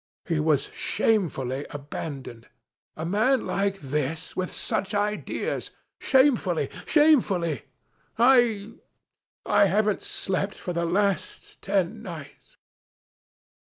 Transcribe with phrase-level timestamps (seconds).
[0.25, 2.47] He was shamefully abandoned.
[2.97, 5.69] A man like this, with such ideas.
[5.99, 6.71] Shamefully!
[6.87, 7.65] Shamefully!
[8.17, 8.73] I
[9.45, 12.57] I haven't slept for the last ten nights.